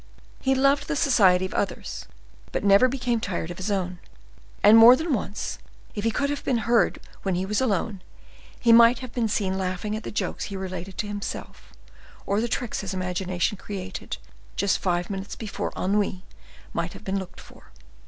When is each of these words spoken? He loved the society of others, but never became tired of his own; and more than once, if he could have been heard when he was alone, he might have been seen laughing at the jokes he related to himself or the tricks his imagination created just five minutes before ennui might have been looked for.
He 0.39 0.55
loved 0.55 0.87
the 0.87 0.95
society 0.95 1.45
of 1.45 1.53
others, 1.53 2.07
but 2.51 2.63
never 2.63 2.87
became 2.87 3.19
tired 3.19 3.51
of 3.51 3.57
his 3.57 3.69
own; 3.69 3.99
and 4.63 4.75
more 4.75 4.95
than 4.95 5.13
once, 5.13 5.59
if 5.93 6.03
he 6.03 6.09
could 6.09 6.31
have 6.31 6.43
been 6.43 6.65
heard 6.65 6.99
when 7.21 7.35
he 7.35 7.45
was 7.45 7.61
alone, 7.61 8.01
he 8.59 8.73
might 8.73 8.97
have 8.97 9.13
been 9.13 9.27
seen 9.27 9.59
laughing 9.59 9.95
at 9.95 10.01
the 10.01 10.09
jokes 10.09 10.45
he 10.45 10.57
related 10.57 10.97
to 10.97 11.07
himself 11.07 11.71
or 12.25 12.41
the 12.41 12.47
tricks 12.47 12.79
his 12.79 12.95
imagination 12.95 13.57
created 13.57 14.17
just 14.55 14.79
five 14.79 15.11
minutes 15.11 15.35
before 15.35 15.71
ennui 15.77 16.23
might 16.73 16.93
have 16.93 17.03
been 17.03 17.19
looked 17.19 17.39
for. 17.39 17.65